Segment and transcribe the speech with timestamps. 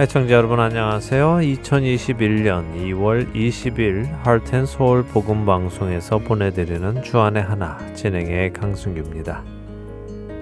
[0.00, 1.38] 애청자 여러분 안녕하세요.
[1.38, 9.42] 2021년 2월 20일 할텐 서울 복음 방송에서 보내드리는 주안의 하나 진행의 강승규입니다.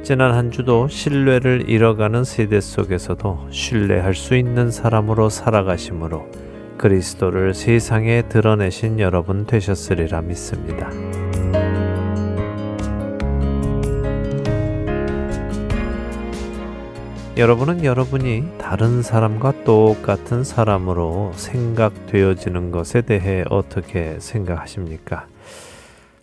[0.02, 6.26] 지난 한 주도 신뢰를 잃어가는 세대 속에서도 신뢰할 수 있는 사람으로 살아가심으로
[6.76, 10.90] 그리스도를 세상에 드러내신 여러분 되셨으리라 믿습니다.
[17.36, 25.26] 여러분은 여러분이 다른 사람과 똑같은 사람으로 생각되어지는 것에 대해 어떻게 생각하십니까?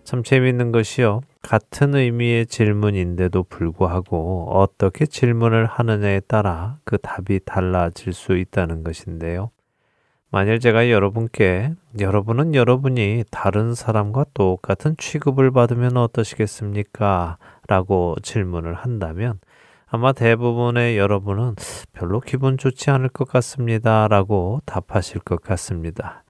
[0.02, 1.20] 참 재미있는 것이요.
[1.40, 9.52] 같은 의미의 질문인데도 불구하고 어떻게 질문을 하느냐에 따라 그 답이 달라질 수 있다는 것인데요.
[10.32, 17.38] 만일 제가 여러분께 여러분은 여러분이 다른 사람과 똑같은 취급을 받으면 어떠시겠습니까?
[17.68, 19.38] 라고 질문을 한다면
[19.94, 21.54] 아마 대부분의 여러분은
[21.92, 24.08] 별로 기분 좋지 않을 것 같습니다.
[24.08, 26.24] 라고 답하실 것 같습니다.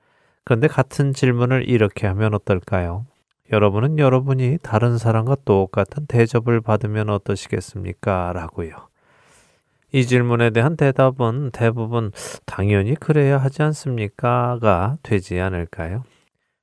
[0.44, 3.06] 그런데 같은 질문을 이렇게 하면 어떨까요?
[3.50, 8.34] 여러분은 여러분이 다른 사람과 똑같은 대접을 받으면 어떠시겠습니까?
[8.34, 8.88] 라고요.
[9.92, 12.12] 이 질문에 대한 대답은 대부분
[12.44, 16.04] 당연히 그래야 하지 않습니까?가 되지 않을까요?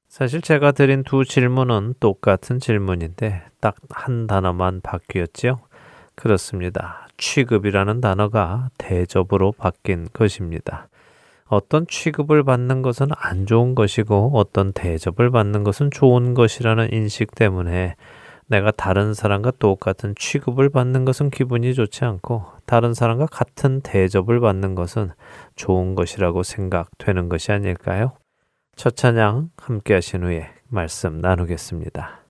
[0.08, 5.62] 사실 제가 드린 두 질문은 똑같은 질문인데 딱 한 단어만 바뀌었지요.
[6.22, 7.08] 그렇습니다.
[7.18, 10.88] 취급이라는 단어가 대접으로 바뀐 것입니다.
[11.48, 17.96] 어떤 취급을 받는 것은 안 좋은 것이고 어떤 대접을 받는 것은 좋은 것이라는 인식 때문에
[18.46, 24.76] 내가 다른 사람과 똑같은 취급을 받는 것은 기분이 좋지 않고 다른 사람과 같은 대접을 받는
[24.76, 25.10] 것은
[25.56, 28.12] 좋은 것이라고 생각되는 것이 아닐까요?
[28.76, 32.21] 첫 찬양 함께 하신 후에 말씀 나누겠습니다.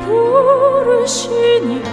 [0.00, 1.88] 부르시니가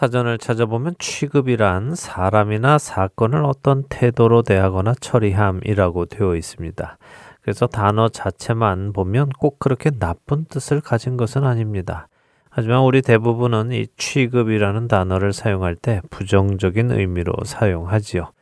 [0.00, 6.96] 사전을 찾아보면 취급이란 사람이나 사건을 어떤 태도로 대하거나 처리함이라고 되어 있습니다.
[7.42, 12.08] 그래서 단어 자체만 보면 꼭 그렇게 나쁜 뜻을 가진 것은 아닙니다.
[12.48, 18.32] 하지만 우리 대부분은 이 취급이라는 단어를 사용할 때 부정적인 의미로 사용하지요.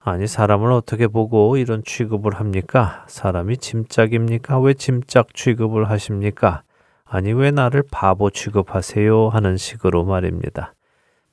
[0.00, 3.06] 아니, 사람을 어떻게 보고 이런 취급을 합니까?
[3.08, 4.60] 사람이 짐짝입니까?
[4.60, 6.62] 왜 짐짝 취급을 하십니까?
[7.06, 9.30] 아니, 왜 나를 바보 취급하세요?
[9.30, 10.74] 하는 식으로 말입니다.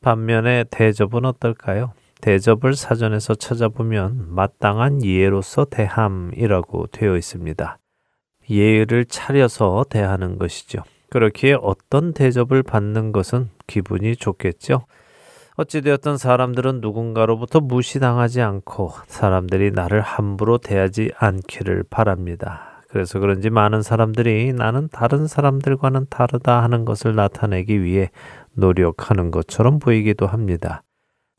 [0.04, 1.94] 반면에 대접은 어떨까요?
[2.22, 7.80] 대접을 사전에서 찾아보면 마땅한 이해로서 대함이라고 되어 있습니다.
[8.50, 10.84] 예의를 차려서 대하는 것이죠.
[11.10, 14.86] 그렇기에 어떤 대접을 받는 것은 기분이 좋겠죠.
[15.56, 22.82] 어찌되었던 사람들은 누군가로부터 무시당하지 않고 사람들이 나를 함부로 대하지 않기를 바랍니다.
[22.90, 28.12] 그래서 그런지 많은 사람들이 나는 다른 사람들과는 다르다 하는 것을 나타내기 위해
[28.56, 30.84] 노력하는 것처럼 보이기도 합니다.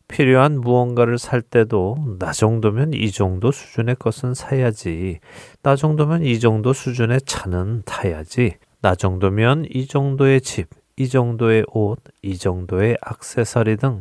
[0.09, 5.21] 필요한 무언가를 살 때도 나 정도면 이 정도 수준의 것은 사야지.
[5.63, 8.57] 나 정도면 이 정도 수준의 차는 타야지.
[8.83, 14.01] 나 정도면 이 정도의 집, 이 정도의 옷, 이 정도의 악세사리 등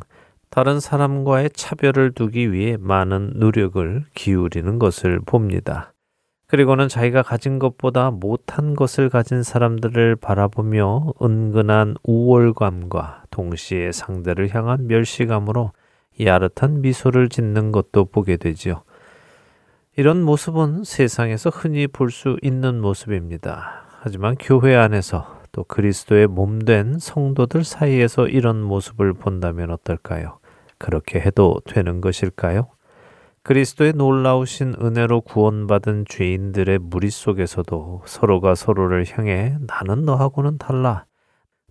[0.49, 5.93] 다른 사람과의 차별을 두기 위해 많은 노력을 기울이는 것을 봅니다.
[6.53, 15.71] 그리고는 자기가 가진 것보다 못한 것을 가진 사람들을 바라보며 은근한 우월감과 동시에 상대를 향한 멸시감으로
[16.23, 18.83] 야릇한 미소를 짓는 것도 보게 되지요.
[19.95, 23.85] 이런 모습은 세상에서 흔히 볼 수 있는 모습입니다.
[24.01, 30.37] 하지만 교회 안에서 또 그리스도의 몸된 성도들 사이에서 이런 모습을 본다면 어떨까요?
[30.77, 32.67] 그렇게 해도 되는 것일까요?
[33.43, 41.05] 그리스도의 놀라우신 은혜로 구원받은 죄인들의 무리 속에서도 서로가 서로를 향해 나는 너하고는 달라.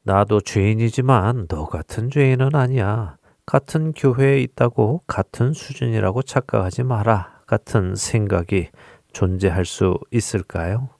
[0.02, 3.16] 나도 죄인이지만 너 같은 죄인은 아니야.
[3.46, 7.40] 같은 교회에 있다고 같은 수준이라고 착각하지 마라.
[7.46, 8.68] 같은 생각이
[9.14, 10.90] 존재할 수 있을까요?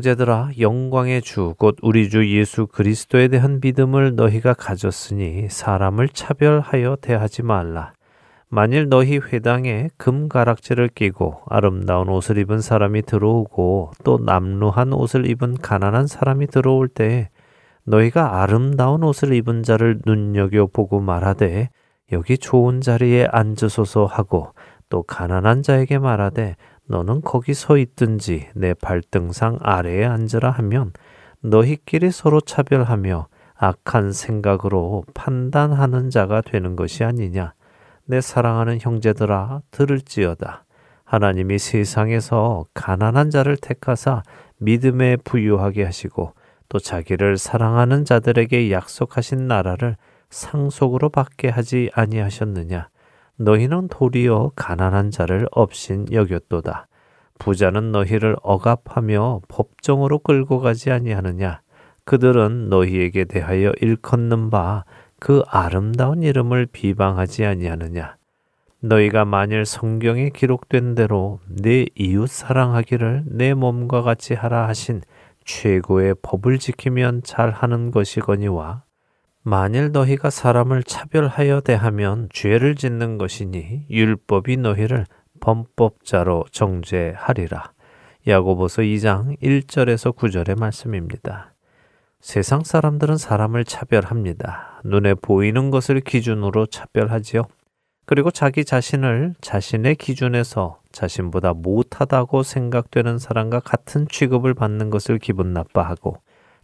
[0.00, 7.42] 형제들아 영광의 주 곧 우리 주 예수 그리스도에 대한 믿음을 너희가 가졌으니 사람을 차별하여 대하지
[7.42, 7.92] 말라.
[8.48, 15.58] 만일 너희 회당에 금 가락지를 끼고 아름다운 옷을 입은 사람이 들어오고 또 남루한 옷을 입은
[15.58, 17.28] 가난한 사람이 들어올 때에
[17.84, 21.68] 너희가 아름다운 옷을 입은 자를 눈여겨 보고 말하되
[22.12, 24.54] 여기 좋은 자리에 앉으소서 하고
[24.88, 26.56] 또 가난한 자에게 말하되
[26.90, 30.92] 너는 거기 서 있든지 내 발등상 아래에 앉으라 하면
[31.40, 37.54] 너희끼리 서로 차별하며 악한 생각으로 판단하는 자가 되는 것이 아니냐.
[38.06, 40.64] 내 사랑하는 형제들아 들을지어다.
[41.04, 44.24] 하나님이 세상에서 가난한 자를 택하사
[44.58, 46.34] 믿음에 부유하게 하시고
[46.68, 49.96] 또 자기를 사랑하는 자들에게 약속하신 나라를
[50.30, 52.88] 상속으로 받게 하지 아니하셨느냐.
[53.40, 56.86] 너희는 도리어 가난한 자를 업신 여겼도다.
[57.38, 61.60] 부자는 너희를 억압하며 법정으로 끌고 가지 아니하느냐.
[62.04, 64.84] 그들은 너희에게 대하여 일컫는 바
[65.20, 68.16] 그 아름다운 이름을 비방하지 아니하느냐.
[68.80, 75.02] 너희가 만일 성경에 기록된 대로 내 이웃 사랑하기를 내 몸과 같이 하라 하신
[75.44, 78.82] 최고의 법을 지키면 잘하는 것이거니와
[79.42, 85.06] 만일 너희가 사람을 차별하여 대하면 죄를 짓는 것이니 율법이 너희를
[85.40, 87.72] 범법자로 정죄하리라.
[88.28, 91.54] 야고보서 2장 1절에서 9절의 말씀입니다.
[92.20, 94.82] 세상 사람들은 사람을 차별합니다.
[94.84, 97.44] 눈에 보이는 것을 기준으로 차별하지요.
[98.04, 106.18] 그리고 자기 자신을 자신의 기준에서 자신보다 못하다고 생각되는 사람과 같은 취급을 받는 것을 기분 나빠하고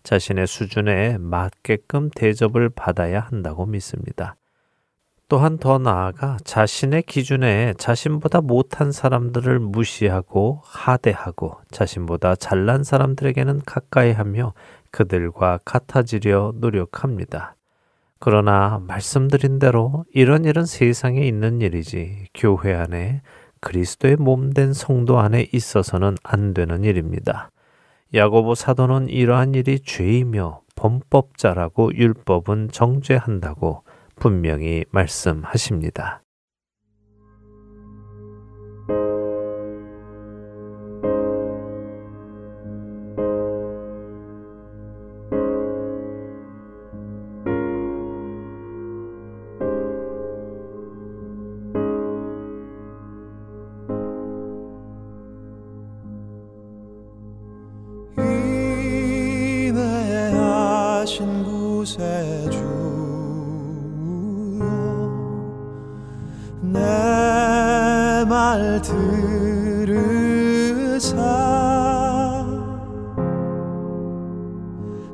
[0.06, 4.36] 자신의 수준에 맞게끔 대접을 받아야 한다고 믿습니다.
[5.28, 14.54] 또한 더 나아가 자신의 기준에 자신보다 못한 사람들을 무시하고 하대하고 자신보다 잘난 사람들에게는 가까이 하며
[14.92, 17.56] 그들과 같아지려 노력합니다.
[18.20, 23.22] 그러나 말씀드린 대로 이런 일은 세상에 있는 일이지 교회 안에
[23.60, 27.50] 그리스도의 몸 된 성도 안에 있어서는 안 되는 일입니다.
[28.14, 33.82] 야고보 사도는 이러한 일이 죄이며 범법자라고 율법은 정죄한다고
[34.16, 36.22] 분명히 말씀하십니다.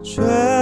[0.03, 0.62] 却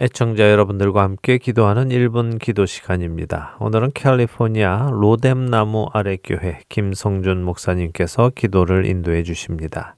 [0.00, 3.56] 애청자 여러분들과 함께 기도하는 1분 기도 시간입니다.
[3.58, 9.96] 오늘은 캘리포니아 로뎀나무 아래 교회 김성준 목사님께서 기도를 인도해 주십니다.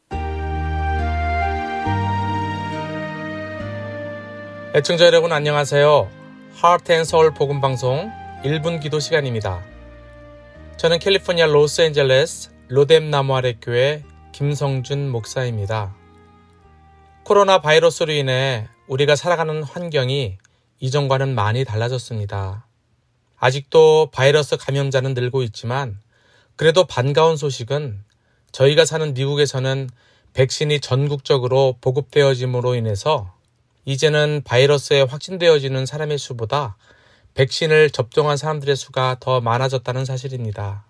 [4.74, 6.08] 애청자 여러분 안녕하세요.
[6.54, 8.10] 하트앤서울 복음 방송
[8.42, 9.60] 1분 기도 시간입니다.
[10.78, 15.94] 저는 캘리포니아 로스앤젤레스 로뎀나무 아래 교회 김성준 목사입니다.
[17.22, 20.36] 코로나 바이러스로 인해 우리가 살아가는 환경이
[20.80, 22.66] 이전과는 많이 달라졌습니다.
[23.38, 26.00] 아직도 바이러스 감염자는 늘고 있지만
[26.56, 28.02] 그래도 반가운 소식은
[28.50, 29.88] 저희가 사는 미국에서는
[30.32, 33.32] 백신이 전국적으로 보급되어짐으로 인해서
[33.84, 36.76] 이제는 바이러스에 확진되어지는 사람의 수보다
[37.34, 40.84] 백신을 접종한 사람들의 수가 더 많아졌다는 사실입니다.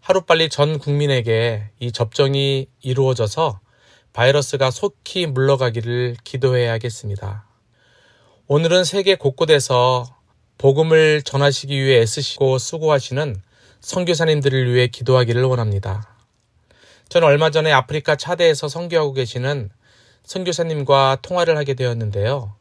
[0.00, 3.60] 하루빨리 전 국민에게 이 접종이 이루어져서
[4.14, 7.44] 바이러스가 속히 물러가기를 기도해야겠습니다.
[8.46, 10.06] 오늘은 세계 곳곳에서
[10.56, 13.42] 복음을 전하시기 위해 애쓰시고 수고하시는
[13.80, 16.08] 선교사님들을 위해 기도하기를 원합니다.
[17.08, 19.70] 저는 얼마 전에 아프리카 차대에서 선교하고 계시는
[20.22, 22.54] 선교사님과 통화를 하게 되었는데요.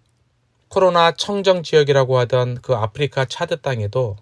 [0.70, 4.18] 코로나 청정 지역이라고 하던 그 아프리카 차드 땅에도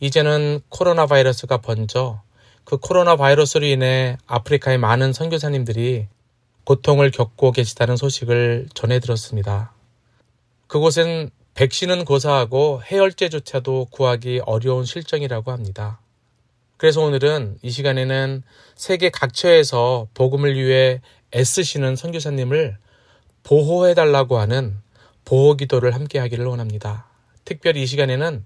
[0.00, 2.22] 이제는 코로나 바이러스가 번져
[2.64, 6.08] 그 코로나 바이러스로 인해 아프리카의 많은 선교사님들이
[6.64, 9.72] 고통을 겪고 계시다는 소식을 전해 들었습니다.
[10.66, 16.00] 그곳은 백신은 고사하고 해열제조차도 구하기 어려운 실정이라고 합니다.
[16.76, 18.42] 그래서 오늘은 이 시간에는
[18.74, 21.00] 세계 각처에서 복음을 위해
[21.34, 22.76] 애쓰시는 선교사님을
[23.44, 24.78] 보호해달라고 하는
[25.24, 27.06] 보호 기도를 함께 하기를 원합니다.
[27.44, 28.44] 특별히 이 시간에는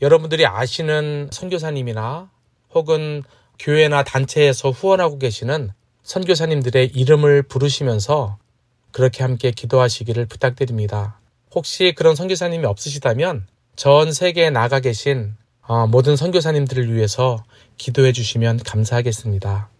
[0.00, 2.30] 여러분들이 아시는 선교사님이나
[2.74, 3.22] 혹은
[3.58, 5.70] 교회나 단체에서 후원하고 계시는
[6.02, 8.38] 선교사님들의 이름을 부르시면서
[8.90, 11.18] 그렇게 함께 기도하시기를 부탁드립니다.
[11.54, 15.34] 혹시 그런 선교사님이 없으시다면 전 세계에 나가 계신
[15.66, 17.44] 어, 모든 선교사님들을 위해서
[17.78, 19.70] 기도해 주시면 감사하겠습니다.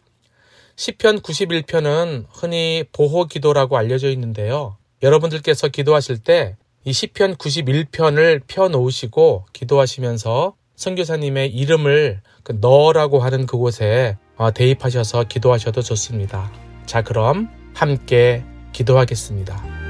[0.76, 4.76] 시편 91편은 흔히 보호 기도라고 알려져 있는데요.
[5.02, 14.16] 여러분들께서 기도하실 때 이 시편 91편을 펴 놓으시고 기도하시면서 선교사님의 이름을 그 너라고 하는 그곳에
[14.16, 16.50] 어, 대입하셔서 기도하셔도 좋습니다.
[16.86, 19.81] 자, 그럼 함께 기도하겠습니다.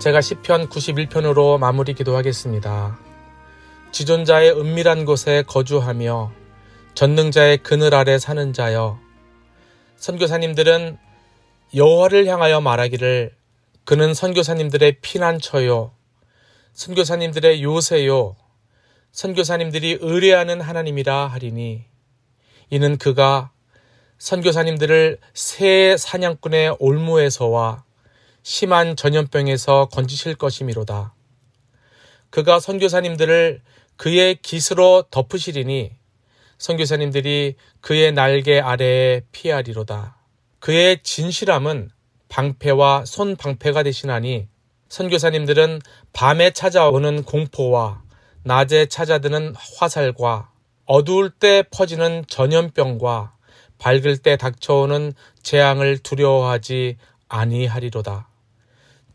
[0.00, 2.98] 제가 시편 91편으로 마무리 기도하겠습니다.
[3.92, 6.32] 지존자의 은밀한 곳에 거주하며
[6.94, 8.98] 전능자의 그늘 아래 사는 자여
[9.96, 10.96] 선교사님들은
[11.74, 13.36] 여호와를 향하여 말하기를
[13.84, 15.92] 그는 선교사님들의 피난처요
[16.72, 18.36] 선교사님들의 요새요
[19.12, 21.84] 선교사님들이 의뢰하는 하나님이라 하리니
[22.70, 23.50] 이는 그가
[24.16, 27.84] 선교사님들을 새 사냥꾼의 올무에서와
[28.42, 31.14] 심한 전염병에서 건지실 것이미로다.
[32.30, 33.60] 그가 선교사님들을
[33.96, 35.92] 그의 깃으로 덮으시리니
[36.58, 40.16] 선교사님들이 그의 날개 아래에 피하리로다.
[40.58, 41.90] 그의 진실함은
[42.28, 44.48] 방패와 손방패가 되시나니
[44.88, 45.80] 선교사님들은
[46.12, 48.02] 밤에 찾아오는 공포와
[48.42, 50.50] 낮에 찾아드는 화살과
[50.86, 53.34] 어두울 때 퍼지는 전염병과
[53.78, 56.96] 밝을 때 닥쳐오는 재앙을 두려워하지
[57.28, 58.29] 아니하리로다.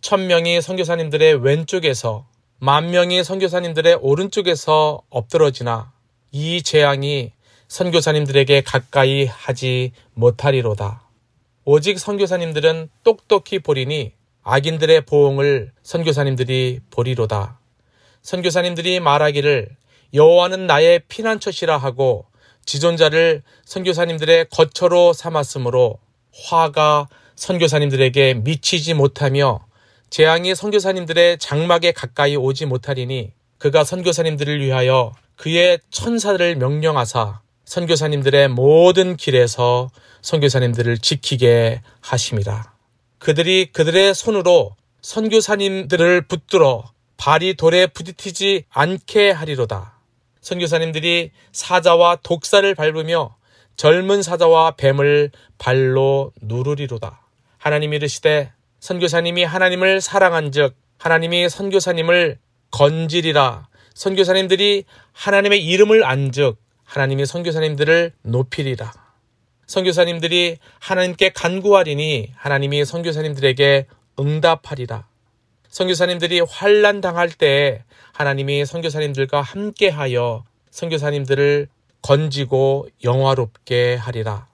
[0.05, 2.27] 천명이 선교사님들의 왼쪽에서
[2.59, 5.93] 만 명이 선교사님들의 오른쪽에서 엎드러지나
[6.31, 7.31] 이 재앙이
[7.67, 11.01] 선교사님들에게 가까이 하지 못하리로다.
[11.63, 14.11] 오직 선교사님들은 똑똑히 보리니
[14.43, 17.57] 악인들의 보응을 선교사님들이 보리로다.
[18.21, 19.69] 선교사님들이 말하기를
[20.13, 22.27] 여호와는 나의 피난처시라 하고
[22.67, 25.97] 지존자를 선교사님들의 거처로 삼았으므로
[26.43, 29.65] 화가 선교사님들에게 미치지 못하며
[30.09, 39.89] 재앙이 선교사님들의 장막에 가까이 오지 못하리니 그가 선교사님들을 위하여 그의 천사들을 명령하사 선교사님들의 모든 길에서
[40.21, 42.73] 선교사님들을 지키게 하심이라.
[43.17, 46.83] 그들이 그들의 손으로 선교사님들을 붙들어
[47.17, 49.99] 발이 돌에 부딪히지 않게 하리로다.
[50.41, 53.35] 선교사님들이 사자와 독사를 밟으며
[53.77, 57.21] 젊은 사자와 뱀을 발로 누르리로다.
[57.57, 58.51] 하나님이 이르시되
[58.85, 62.37] 선교사님이 하나님을 사랑한즉 하나님이 선교사님을
[62.69, 63.67] 건지리라.
[63.95, 68.93] 선교사님들이 하나님의 이름을 안즉 하나님이 선교사님들을 높이리라.
[69.65, 73.87] 선교사님들이 하나님께 간구하리니 하나님이 선교사님들에게
[74.19, 75.07] 응답하리라.
[75.67, 81.69] 선교사님들이 환란 당할 때 하나님이 선교사님들과 함께하여 선교사님들을
[82.03, 84.45] 건지고 영화롭게 하리라.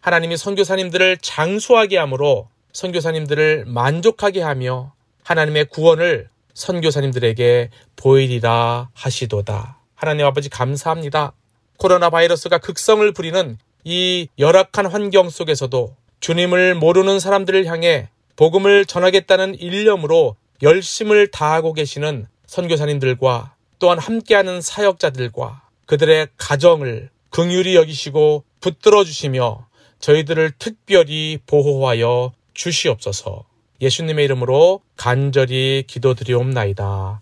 [0.00, 4.92] 하나님이 선교사님들을 장수하게 함으로 선교사님들을 만족하게 하며
[5.24, 9.78] 하나님의 구원을 선교사님들에게 보이리라 하시도다.
[9.94, 11.32] 하나님 아버지 감사합니다.
[11.76, 20.36] 코로나 바이러스가 극성을 부리는 이 열악한 환경 속에서도 주님을 모르는 사람들을 향해 복음을 전하겠다는 일념으로
[20.62, 29.66] 열심을 다하고 계시는 선교사님들과 또한 함께하는 사역자들과 그들의 가정을 긍휼히 여기시고 붙들어 주시며
[29.98, 33.44] 저희들을 특별히 보호하여 주시옵소서.
[33.80, 37.20] 예수님의 이름으로 간절히 기도드리옵나이다.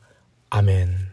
[0.50, 1.09] 아멘.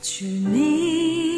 [0.00, 1.37] 娶你。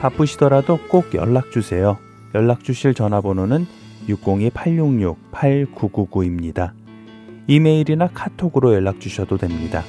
[0.00, 1.98] 바쁘시더라도 꼭 연락 주세요.
[2.34, 3.66] 연락 주실 전화번호는
[4.08, 6.72] 602-866-8999입니다.
[7.46, 9.84] 이메일이나 카톡으로 연락 주셔도 됩니다.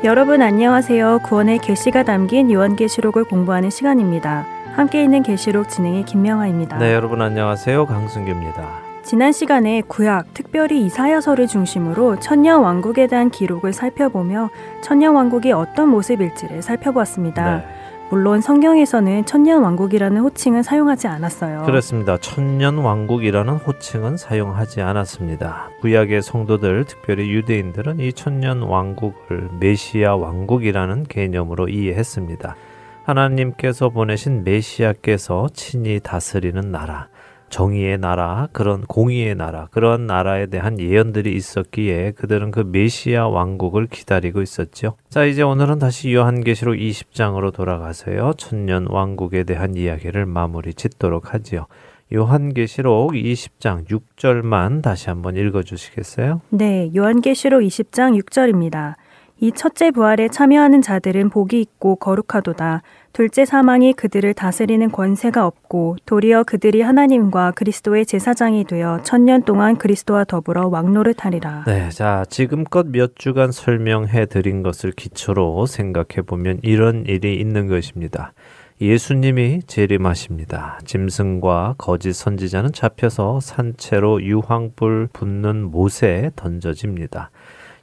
[0.03, 1.21] 여러분 안녕하세요.
[1.23, 4.45] 구원의 계시가 담긴 요한계시록을 공부하는 시간입니다.
[4.75, 6.77] 함께 있는 계시록 진행의 김명아입니다.
[6.77, 7.87] 네, 여러분 안녕하세요.
[7.87, 8.82] 강승규입니다.
[9.03, 14.49] 지난 시간에 구약, 특별히 이사야서를 중심으로 천년 왕국에 대한 기록을 살펴보며
[14.81, 17.57] 천년 왕국이 어떤 모습일지를 살펴보았습니다.
[17.57, 17.65] 네.
[18.09, 21.63] 물론 성경에서는 천년 왕국이라는 호칭은 사용하지 않았어요.
[21.65, 22.17] 그렇습니다.
[22.17, 25.69] 천년 왕국이라는 호칭은 사용하지 않았습니다.
[25.81, 32.55] 구약의 성도들, 특별히 유대인들은 이 천년 왕국을 메시아 왕국이라는 개념으로 이해했습니다.
[33.03, 37.07] 하나님께서 보내신 메시아께서 친히 다스리는 나라,
[37.53, 44.41] 정의의 나라, 그런 공의의 나라, 그런 나라에 대한 예언들이 있었기에 그들은 그 메시아 왕국을 기다리고
[44.41, 44.95] 있었죠.
[45.07, 48.33] 자, 이제 오늘은 다시 요한계시록 20장으로 돌아가서요.
[48.37, 51.67] 천년 왕국에 대한 이야기를 마무리 짓도록 하지요.
[52.11, 56.41] 요한계시록 20장 6절만 다시 한번 읽어 주시겠어요?
[56.49, 58.95] 네, 요한계시록 20장 6절입니다.
[59.39, 62.81] 이 첫째 부활에 참여하는 자들은 복이 있고 거룩하도다.
[63.13, 70.23] 둘째 사망이 그들을 다스리는 권세가 없고 도리어 그들이 하나님과 그리스도의 제사장이 되어 천년 동안 그리스도와
[70.23, 71.65] 더불어 왕노릇하리라.
[71.67, 78.33] 네, 자 지금껏 몇 주간 설명해 드린 것을 기초로 생각해 보면 이런 일이 있는 것입니다.
[78.81, 80.79] 예수님이 재림하십니다.
[80.83, 87.29] 짐승과 거짓 선지자는 잡혀서 산채로 유황불 붙는 못에 던져집니다.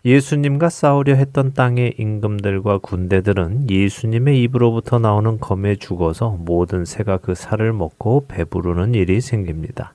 [0.04, 7.74] 예수님과 싸우려 했던 땅의 임금들과 군대들은 예수님의 입으로부터 나오는 검에 죽어서 모든 새가 그 살을
[7.74, 9.94] 먹고 배부르는 일이 생깁니다.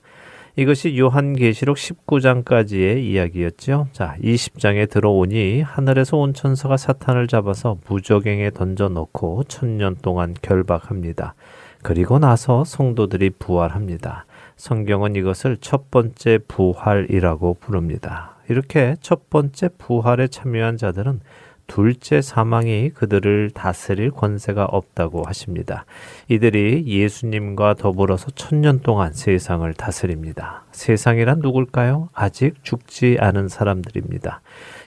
[0.58, 3.88] 이것이 요한계시록 19장까지의 이야기였죠.
[3.92, 11.34] 자, 20장에 들어오니 하늘에서 온 천사가 사탄을 잡아서 무적행에 던져 넣고 천년 동안 결박합니다.
[11.82, 14.26] 그리고 나서 성도들이 부활합니다.
[14.56, 18.35] 성경은 이것을 첫 번째 부활이라고 부릅니다.
[18.50, 21.22] 이렇게 첫 번째 부활에 참여한 자들은
[21.68, 25.86] 둘째 사망이 그들을 다스릴 권세가 없다고 하십니다.
[26.28, 30.64] 이들이 예수님과 더불어서 천년 동안 세상을 다스립니다.
[30.72, 32.10] 세상이란 누굴까요?
[32.14, 34.42] 아직 죽지 않은 사람들입니다.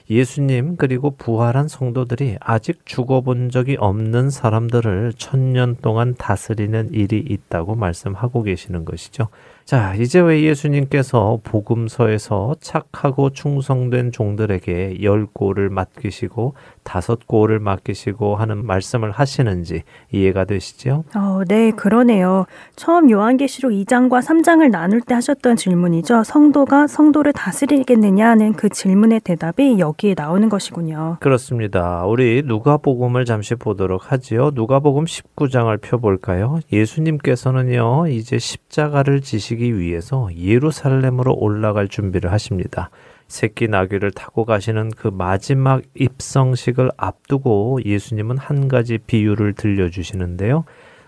[0.09, 8.41] 예수님 그리고 부활한 성도들이 아직 죽어본 적이 없는 사람들을 천년 동안 다스리는 일이 있다고 말씀하고
[8.43, 9.27] 계시는 것이죠.
[9.69, 16.55] 자, 이제 왜 예수님께서 복음서에서 착하고 충성된 종들에게 열 골을 맡기시고
[16.89, 21.03] 다섯 골을 맡기시고 하는 말씀을 하시는지 이해가 되시죠?
[21.13, 22.47] 어, 네, 그러네요.
[22.75, 26.23] 처음 요한계시록 2장과 3장을 나눌 때 하셨던 질문이죠.
[26.23, 31.17] 성도가 성도를 다스리겠느냐 하는 그 질문의 대답이 여기에 나오는 것이군요.
[31.19, 32.05] 그렇습니다.
[32.07, 34.49] 우리 누가복음을 잠시 보도록 하지요.
[34.55, 36.59] 누가복음 19장을 펴 볼까요?
[36.73, 42.89] 예수님께서는요, 이제 십자가를 지시기 위해서 예루살렘으로 올라갈 준비를 하십니다.
[43.29, 50.65] 새끼 나귀를 타고 가시는 그 마지막 입성식을 앞두고 예수님은 한 가지 비유를 들려주시는데요.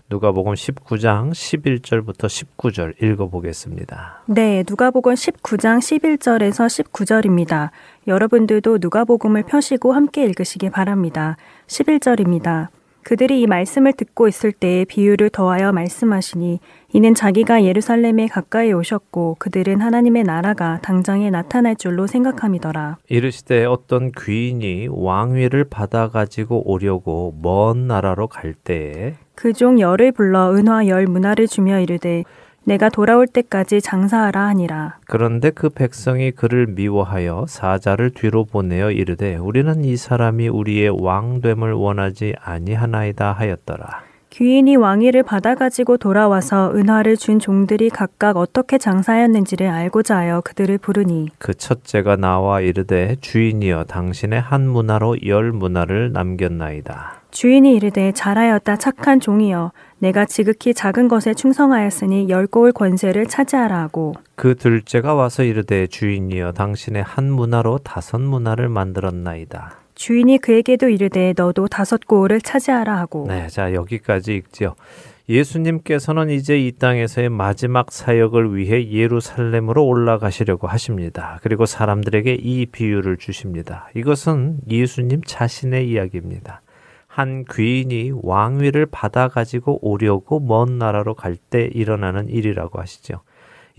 [0.10, 4.24] 누가복음 19장 11절부터 19절 읽어보겠습니다.
[4.28, 7.70] 네, 누가복음 19장 11절에서 19절입니다.
[8.08, 11.38] 여러분들도 누가복음을 펴시고 함께 읽으시기 바랍니다.
[11.68, 12.68] 11절입니다.
[13.04, 16.60] 그들이 이 말씀을 듣고 있을 때 비유를 더하여 말씀하시니
[16.94, 22.98] 이는 자기가 예루살렘에 가까이 오셨고 그들은 하나님의 나라가 당장에 나타날 줄로 생각함이더라.
[23.10, 30.54] 이르시되 어떤 귀인이 왕위를 받아 가지고 오려고 먼 나라로 갈 때에 그 종 열을 불러
[30.56, 32.24] 은화 열 문화를 주며 이르되
[32.64, 34.98] 내가 돌아올 때까지 장사하라 하니라.
[35.06, 42.36] 그런데 그 백성이 그를 미워하여 사자를 뒤로 보내어 이르되 우리는 이 사람이 우리의 왕됨을 원하지
[42.42, 44.12] 아니하나이다 하였더라.
[44.32, 51.54] 귀인이 왕위를 받아가지고 돌아와서 은화를 준 종들이 각각 어떻게 장사하였는지를 알고자 하여 그들을 부르니 그
[51.54, 57.22] 첫째가 나와 이르되 주인이여 당신의 한 문화로 열 문화를 남겼나이다.
[57.32, 64.14] 주인이 이르되 잘하였다 착한 종이여 내가 지극히 작은 것에 충성하였으니 열 고을 권세를 차지하라 하고
[64.36, 69.78] 그 둘째가 와서 이르되 주인이여 당신의 한 문화로 다섯 문화를 만들었나이다.
[69.94, 74.74] 주인이 그에게도 이르되 너도 다섯 고을을 차지하라 하고 네, 자 여기까지 읽지요.
[75.30, 81.38] 예수님께서는 이제 이 땅에서의 마지막 사역을 위해 예루살렘으로 올라가시려고 하십니다.
[81.44, 83.88] 그리고 사람들에게 이 비유를 주십니다.
[83.96, 86.62] 이것은 예수님 자신의 이야기입니다.
[87.12, 93.20] 한 귀인이 왕위를 받아 가지고 오려고 먼 나라로 갈 때 일어나는 일이라고 하시죠.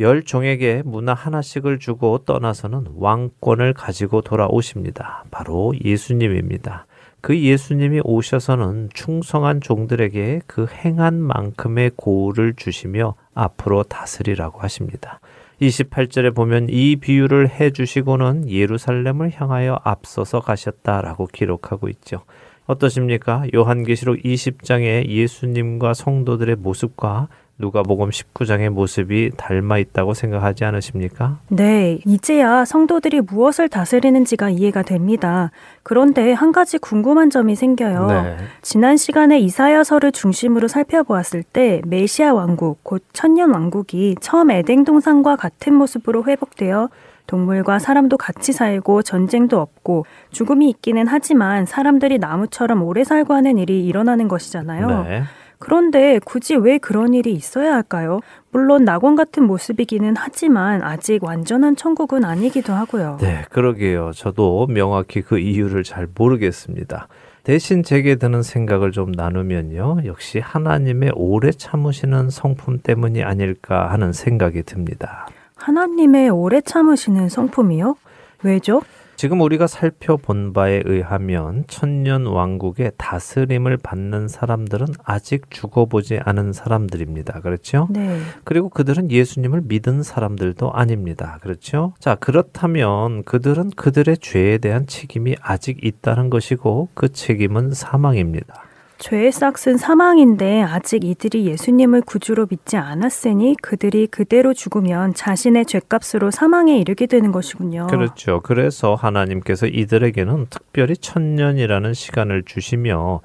[0.00, 5.24] 열 종에게 문화 하나씩을 주고 떠나서는 왕권을 가지고 돌아오십니다.
[5.30, 6.86] 바로 예수님입니다.
[7.22, 15.20] 그 예수님이 오셔서는 충성한 종들에게 그 행한 만큼의 고를 주시며 앞으로 다스리라고 하십니다.
[15.62, 22.24] 28절에 보면 이 비유를 해 주시고는 예루살렘을 향하여 앞서서 가셨다라고 기록하고 있죠.
[22.72, 23.44] 어떠십니까?
[23.54, 31.38] 요한계시록 20장의 예수님과 성도들의 모습과 누가복음 19장의 모습이 닮아 있다고 생각하지 않으십니까?
[31.48, 35.50] 네, 이제야 성도들이 무엇을 다스리는지가 이해가 됩니다.
[35.82, 38.06] 그런데 한 가지 궁금한 점이 생겨요.
[38.08, 38.36] 네.
[38.62, 45.74] 지난 시간에 이사야서를 중심으로 살펴보았을 때 메시아 왕국, 곧 천년 왕국이 처음 에덴 동산과 같은
[45.74, 46.88] 모습으로 회복되어
[47.32, 53.86] 동물과 사람도 같이 살고 전쟁도 없고 죽음이 있기는 하지만 사람들이 나무처럼 오래 살고 하는 일이
[53.86, 55.04] 일어나는 것이잖아요.
[55.04, 55.22] 네.
[55.58, 58.20] 그런데 굳이 왜 그런 일이 있어야 할까요?
[58.50, 63.16] 물론 낙원 같은 모습이기는 하지만 아직 완전한 천국은 아니기도 하고요.
[63.20, 64.10] 네, 그러게요.
[64.12, 67.08] 저도 명확히 그 이유를 잘 모르겠습니다.
[67.44, 70.02] 대신 제게 드는 생각을 좀 나누면요.
[70.04, 75.28] 역시 하나님의 오래 참으시는 성품 때문이 아닐까 하는 생각이 듭니다.
[75.62, 77.94] 하나님의 오래 참으시는 성품이요?
[78.42, 78.82] 왜죠?
[79.14, 87.40] 지금 우리가 살펴본 바에 의하면 천년 왕국의 다스림을 받는 사람들은 아직 죽어보지 않은 사람들입니다.
[87.42, 87.86] 그렇죠?
[87.90, 88.18] 네.
[88.42, 91.38] 그리고 그들은 예수님을 믿은 사람들도 아닙니다.
[91.42, 91.94] 그렇죠?
[92.00, 98.64] 자, 그렇다면 그들은 그들의 죄에 대한 책임이 아직 있다는 것이고 그 책임은 사망입니다.
[99.02, 106.78] 죄의 싹은 사망인데 아직 이들이 예수님을 구주로 믿지 않았으니 그들이 그대로 죽으면 자신의 죄값으로 사망에
[106.78, 107.88] 이르게 되는 것이군요.
[107.88, 108.40] 그렇죠.
[108.44, 113.22] 그래서 하나님께서 이들에게는 특별히 천년이라는 시간을 주시며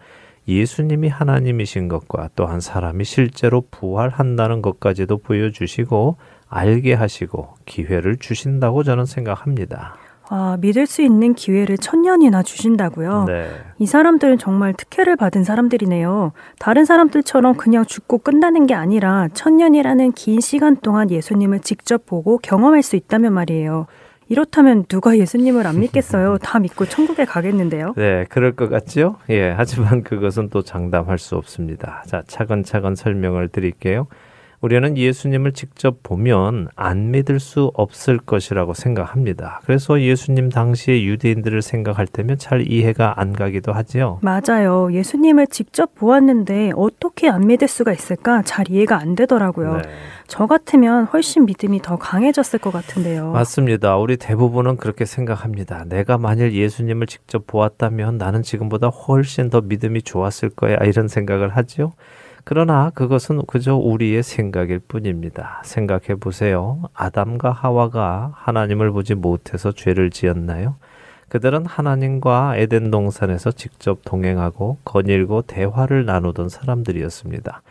[0.48, 6.18] 예수님이 하나님이신 것과 또한 사람이 실제로 부활한다는 것까지도 보여주시고
[6.50, 10.07] 알게 하시고 기회를 주신다고 저는 생각합니다.
[10.30, 13.26] 아, 믿을 수 있는 기회를 천년이나 주신다고요?
[13.26, 13.50] 네.
[13.80, 16.34] 이 사람들은 정말 특혜를 받은 사람들이네요.
[16.60, 22.84] 다른 사람들처럼 그냥 죽고 끝나는 게 아니라 천년이라는 긴 시간 동안 예수님을 직접 보고 경험할
[22.84, 23.88] 수 있다면 말이에요.
[24.30, 26.38] 이렇다면 누가 예수님을 안 믿겠어요?
[26.40, 27.94] 다 믿고 천국에 가겠는데요?
[27.96, 29.16] 네, 그럴 것 같죠?
[29.30, 32.04] 예, 하지만 그것은 또 장담할 수 없습니다.
[32.08, 34.08] 자, 차근차근 설명을 드릴게요.
[34.60, 39.62] 우리는 예수님을 직접 보면 안 믿을 수 없을 것이라고 생각합니다.
[39.66, 44.20] 그래서 예수님 당시의 유대인들을 생각할 때면 잘 이해가 안 가기도 하지요.
[44.24, 44.92] 맞아요.
[44.92, 48.42] 예수님을 직접 보았는데 어떻게 안 믿을 수가 있을까?
[48.42, 49.78] 잘 이해가 안 되더라고요.
[49.78, 49.82] 네.
[50.26, 53.32] 저 같으면 훨씬 믿음이 더 강해졌을 것 같은데요.
[53.32, 53.98] 맞습니다.
[53.98, 55.86] 우리 대부분은 그렇게 생각합니다.
[55.88, 60.78] 내가 만일 예수님을 직접 보았다면 나는 지금보다 훨씬 더 믿음이 좋았을 거야.
[60.78, 61.94] 이런 생각을 하죠.
[62.50, 65.62] 그러나 그것은 그저 우리의 생각일 뿐입니다.
[65.66, 66.82] 생각해 보세요.
[66.94, 70.76] 아담과 하와가 하나님을 보지 못해서 죄를 지었나요?
[71.28, 77.64] 그들은 하나님과 에덴 동산에서 직접 동행하고 거닐고 대화를 나누던 사람들이었습니다.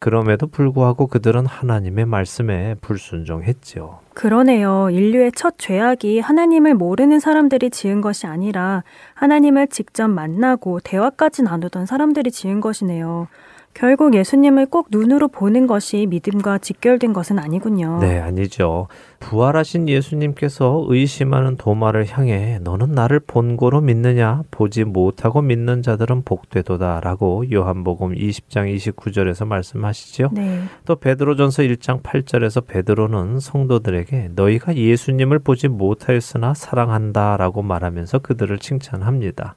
[0.00, 4.00] 그럼에도 불구하고 그들은 하나님의 말씀에 불순종했지요.
[4.14, 4.90] 그러네요.
[4.90, 8.82] 인류의 첫 죄악이 하나님을 모르는 사람들이 지은 것이 아니라
[9.14, 13.28] 하나님을 직접 만나고 대화까지 나누던 사람들이 지은 것이네요.
[13.74, 17.98] 결국 예수님을 꼭 눈으로 보는 것이 믿음과 직결된 것은 아니군요.
[18.00, 18.86] 네, 아니죠.
[19.18, 28.14] 부활하신 예수님께서 의심하는 도마를 향해 너는 나를 본고로 믿느냐 보지 못하고 믿는 자들은 복되도다라고 요한복음
[28.14, 30.30] 20장 29절에서 말씀하시죠.
[30.32, 30.62] 네.
[30.84, 39.56] 또 베드로전서 1장 8절에서 베드로는 성도들에게 너희가 예수님을 보지 못하였으나 사랑한다라고 말하면서 그들을 칭찬합니다.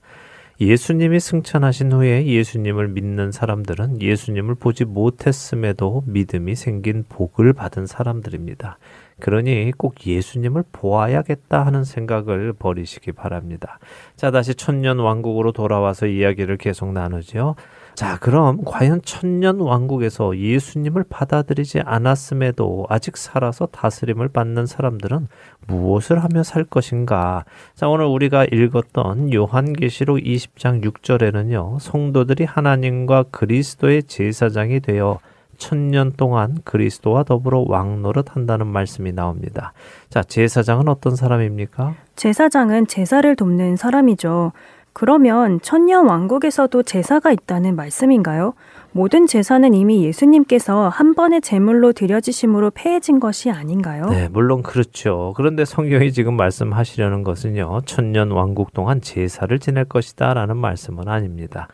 [0.60, 8.80] 예수님이 승천하신 후에 예수님을 믿는 사람들은 예수님을 보지 못했음에도 믿음이 생긴 복을 받은 사람들입니다.
[9.20, 13.80] 그러니 꼭 예수님을 보아야겠다 하는 생각을 버리시기 바랍니다.
[14.16, 17.56] 자, 다시 천년 왕국으로 돌아와서 이야기를 계속 나누죠.
[17.98, 25.28] 자, 그럼 과연 천년 왕국에서 예수님을 받아들이지 않았음에도 아직 살아서 다스림을 받는 사람들은
[25.66, 27.44] 무엇을 하며 살 것인가?
[27.74, 35.18] 자, 오늘 우리가 읽었던 요한계시록 20장 6절에는요, 성도들이 하나님과 그리스도의 제사장이 되어
[35.58, 39.74] 천년 동안 그리스도와 더불어 왕노릇 한다는 말씀이 나옵니다.
[40.12, 41.96] 자, 제사장은 어떤 사람입니까?
[42.16, 44.52] 제사장은 제사를 돕는 사람이죠.
[44.98, 48.56] 그러면 천년 왕국에서도 제사가 있다는 말씀인가요?
[48.94, 54.10] 모든 제사는 이미 예수님께서 한 번의 제물로 드려지심으로 폐해진 것이 아닌가요?
[54.10, 55.36] 네, 물론 그렇죠.
[55.38, 61.68] 그런데 성경이 지금 말씀하시려는 것은요, 천년 왕국 동안 제사를 지낼 것이다 라는 말씀은 아닙니다.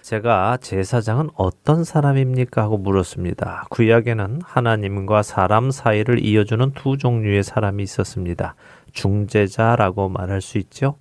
[0.00, 2.62] 제가 제사장은 어떤 사람입니까?
[2.62, 3.66] 하고 물었습니다.
[3.68, 8.54] 구약에는 하나님과 사람 사이를 이어주는 두 종류의 사람이 있었습니다.
[8.92, 10.96] 중재자라고 말할 수 있죠.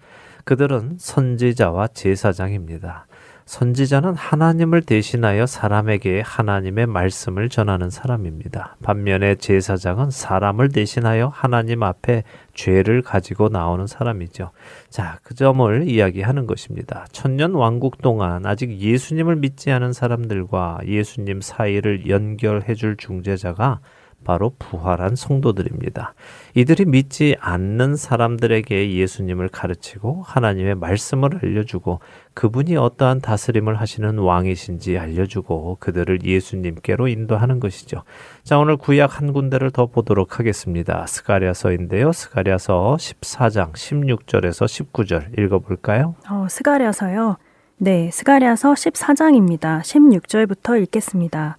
[0.50, 3.06] 그들은 선지자와 제사장입니다.
[3.46, 8.76] 선지자는 하나님을 대신하여 사람에게 하나님의 말씀을 전하는 사람입니다.
[8.82, 12.24] 반면에 제사장은 사람을 대신하여 하나님 앞에
[12.56, 14.50] 죄를 가지고 나오는 사람이죠.
[14.90, 17.06] 자, 그 점을 이야기하는 것입니다.
[17.12, 23.82] 천년 왕국 동안 아직 예수님을 믿지 않은 사람들과 예수님 사이를 연결해 줄 중재자가
[24.24, 26.14] 바로 부활한 성도들입니다.
[26.56, 32.00] 이들이 믿지 않는 사람들에게 예수님을 가르치고 하나님의 말씀을 알려주고
[32.34, 38.04] 그분이 어떠한 다스림을 하시는 왕이신지 알려주고 그들을 예수님께로 인도하는 것이죠.
[38.44, 41.06] 자, 오늘 구약 한 군데를 더 보도록 하겠습니다.
[41.08, 42.12] 스가랴서인데요.
[42.12, 46.16] 스가랴서 14장 16절에서 19절 읽어 볼까요?
[46.30, 47.38] 어, 스가랴서요.
[47.78, 49.80] 네, 스가랴서 14장입니다.
[49.82, 51.58] 16절부터 읽겠습니다.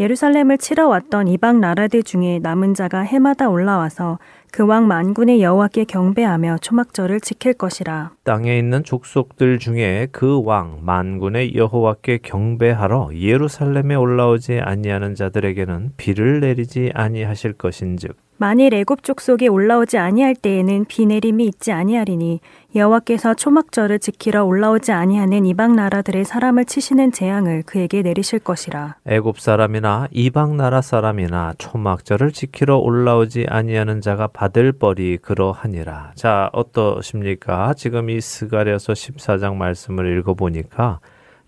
[0.00, 4.18] 예루살렘을 치러 왔던 이방 나라들 중에 남은 자가 해마다 올라와서
[4.50, 8.12] 그 왕 만군의 여호와께 경배하며 초막절을 지킬 것이라.
[8.24, 16.90] 땅에 있는 족속들 중에 그 왕 만군의 여호와께 경배하러 예루살렘에 올라오지 아니하는 자들에게는 비를 내리지
[16.94, 22.40] 아니하실 것인즉 만일 애굽 족속에 올라오지 아니할 때에는 비 내림이 있지 아니하리니
[22.74, 28.96] 여호와께서 초막절을 지키러 올라오지 아니하는 이방 나라들의 사람을 치시는 재앙을 그에게 내리실 것이라.
[29.04, 36.12] 애굽 사람이나 이방 나라 사람이나 초막절을 지키러 올라오지 아니하는 자가 받을 벌이 그러하니라.
[36.14, 37.74] 자, 어떠십니까?
[37.74, 41.00] 지금 이 스가랴서 14장 말씀을 읽어 보니까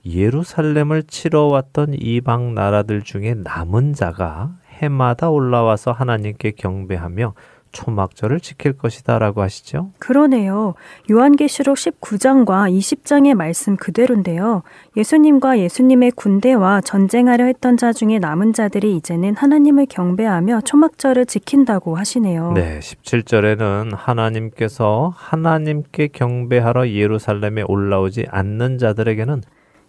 [0.05, 4.51] 예루살렘을 치러 왔던 이방 나라들 중에 남은 자가
[4.83, 7.35] 해마다 올라와서 하나님께 경배하며
[7.73, 9.91] 초막절을 지킬 것이다라고 하시죠.
[9.99, 10.75] 그러네요.
[11.11, 14.63] 요한계시록 19장과 20장의 말씀 그대로인데요.
[14.97, 22.53] 예수님과 예수님의 군대와 전쟁하려 했던 자 중에 남은 자들이 이제는 하나님을 경배하며 초막절을 지킨다고 하시네요.
[22.53, 29.43] 네, 17절에는 하나님께서 하나님께 경배하러 예루살렘에 올라오지 않는 자들에게는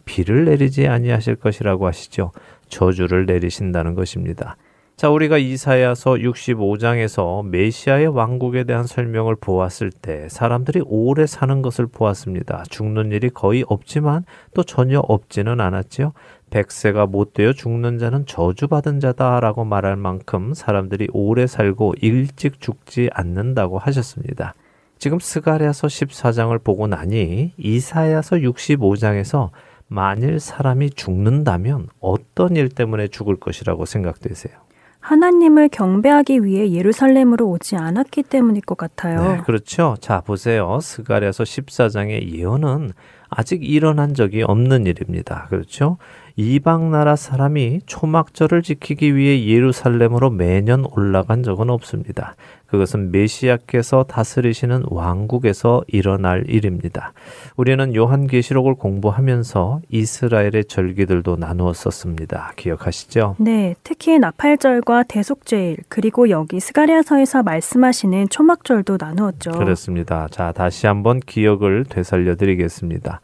[0.06, 2.32] 비를 내리지 아니하실 것이라고 하시죠.
[2.70, 4.58] 저주를 내리신다는 것입니다.
[4.96, 12.64] 자, 우리가 이사야서 65장에서 메시아의 왕국에 대한 설명을 보았을 때 사람들이 오래 사는 것을 보았습니다.
[12.70, 14.24] 죽는 일이 거의 없지만
[14.54, 16.14] 또 전혀 없지는 않았지요.
[16.52, 23.80] 백세가 못 되어 죽는 자는 저주받은 자다라고 말할 만큼 사람들이 오래 살고 일찍 죽지 않는다고
[23.80, 24.54] 하셨습니다.
[25.00, 29.50] 지금 스가랴서 14장을 보고 나니 이사야서 65장에서
[29.88, 34.62] 만일 사람이 죽는다면 어떤 일 때문에 죽을 것이라고 생각되세요?
[35.04, 39.34] 하나님을 경배하기 위해 예루살렘으로 오지 않았기 때문일 것 같아요.
[39.34, 39.97] 네, 그렇죠.
[39.99, 40.80] 자, 보세요.
[40.82, 42.93] 스가랴서 14장의 예언은
[43.30, 45.47] 아직 일어난 적이 없는 일입니다.
[45.49, 45.97] 그렇죠?
[46.36, 52.36] 이방 나라 사람이 초막절을 지키기 위해 예루살렘으로 매년 올라간 적은 없습니다.
[52.66, 57.14] 그것은 메시아께서 다스리시는 왕국에서 일어날 일입니다.
[57.56, 62.54] 우리는 요한계시록을 공부하면서 이스라엘의 절기들도 나누었었습니다.
[62.56, 63.36] 기억하시죠?
[63.38, 69.52] 네, 특히 나팔절과 대속죄일 그리고 여기 스가랴서에서 말씀하시는 초막절도 나누었죠.
[69.52, 70.28] 그렇습니다.
[70.32, 73.22] 자, 다시 한번 기억을 되살려 드리겠습니다.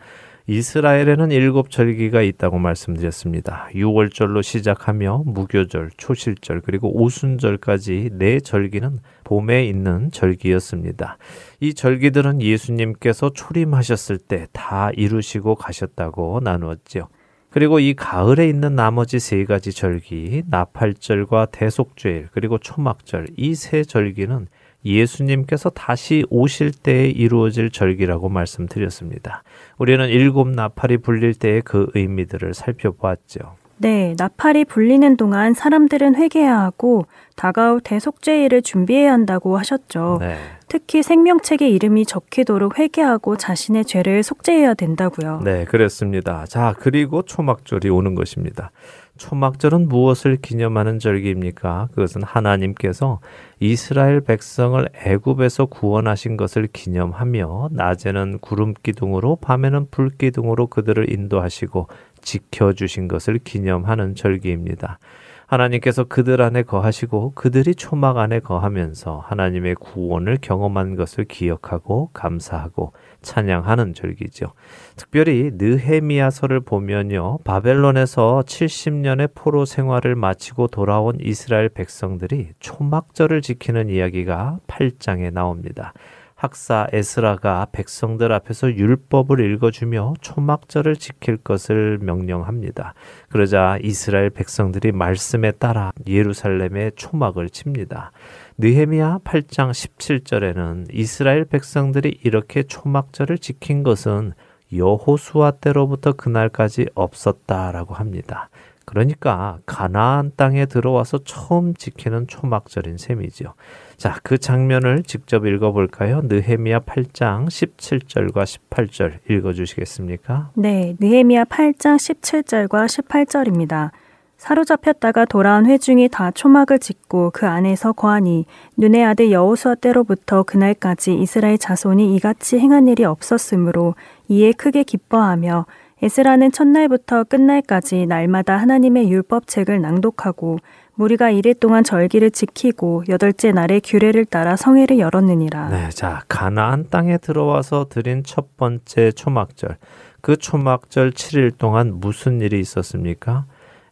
[0.53, 3.67] 이스라엘에는 일곱 절기가 있다고 말씀드렸습니다.
[3.75, 11.19] 6월절로 시작하며 무교절, 초실절, 그리고 오순절까지 네 절기는 봄에 있는 절기였습니다.
[11.59, 17.09] 이 절기들은 예수님께서 초림하셨을 때 다 이루시고 가셨다고 나누었지요.
[17.51, 24.47] 그리고 이 가을에 있는 나머지 세 가지 절기, 나팔절과 대속죄일, 그리고 초막절, 이 세 절기는
[24.85, 29.43] 예수님께서 다시 오실 때에 이루어질 절기라고 말씀드렸습니다.
[29.77, 33.55] 우리는 일곱 나팔이 불릴 때의 그 의미들을 살펴보았죠.
[33.81, 37.05] 네, 나팔이 불리는 동안 사람들은 회개해야 하고
[37.37, 40.17] 다가올 대속죄일을 준비해야 한다고 하셨죠.
[40.19, 40.35] 네.
[40.67, 45.41] 특히 생명책의 이름이 적히도록 회개하고 자신의 죄를 속죄해야 된다고요.
[45.45, 46.45] 네, 그렇습니다.
[46.45, 48.71] 자, 그리고 초막절이 오는 것입니다.
[49.19, 51.89] 초막절은 무엇을 기념하는 절기입니까?
[51.91, 53.19] 그것은 하나님께서
[53.59, 61.87] 이스라엘 백성을 애굽에서 구원하신 것을 기념하며 낮에는 구름 기둥으로 밤에는 불 기둥으로 그들을 인도하시고
[62.21, 64.99] 지켜 주신 것을 기념하는 절기입니다.
[65.47, 73.93] 하나님께서 그들 안에 거하시고 그들이 초막 안에 거하면서 하나님의 구원을 경험한 것을 기억하고 감사하고 찬양하는
[73.93, 74.53] 절기죠.
[74.95, 77.39] 특별히 느헤미야서를 보면요.
[77.43, 85.93] 바벨론에서 70년의 포로 생활을 마치고 돌아온 이스라엘 백성들이 초막절을 지키는 이야기가 8장에 나옵니다.
[86.39, 92.93] 학사 에스라가 백성들 앞에서 율법을 읽어주며 초막절을 지킬 것을 명령합니다.
[93.27, 98.13] 그러자 이스라엘 백성들이 말씀에 따라 예루살렘에 초막을 칩니다.
[98.61, 104.33] 느헤미야 8장 17절에는 이스라엘 백성들이 이렇게 초막절을 지킨 것은
[104.75, 108.49] 여호수아 때로부터 그날까지 없었다라고 합니다.
[108.83, 113.53] 그러니까 가나안 땅에 들어와서 처음 지키는 초막절인 셈이지요.
[113.95, 116.19] 자, 그 장면을 직접 읽어 볼까요?
[116.25, 120.51] 느헤미야 8장 17절과 18절 읽어 주시겠습니까?
[120.55, 123.91] 네, 느헤미야 8장 17절과 18절입니다.
[124.39, 128.45] 사로잡혔다가 돌아온 회중이 다 초막을 짓고 그 안에서 거하니
[128.77, 133.95] 눈의 아들 여호수아 때로부터 그날까지 이스라엘 자손이 이같이 행한 일이 없었으므로
[134.29, 135.65] 이에 크게 기뻐하며
[136.01, 140.59] 에스라는 첫날부터 끝날까지 날마다 하나님의 율법책을 낭독하고
[140.95, 145.69] 무리가 이일 동안 절기를 지키고 여덟째 날에 규례를 따라 성회를 열었느니라.
[145.69, 149.77] 네, 자 가나안 땅에 들어와서 드린 첫 번째 초막절.
[150.21, 153.45] 그 초막절 7일 동안 무슨 일이 있었습니까?